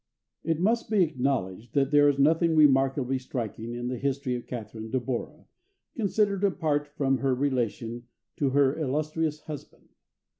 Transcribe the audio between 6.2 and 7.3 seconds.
apart from